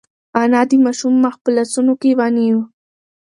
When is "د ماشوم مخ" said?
0.69-1.35